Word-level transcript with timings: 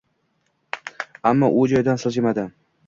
Ammo 1.33 1.51
u 1.61 1.63
joyidan 1.75 2.05
siljimadi. 2.07 2.53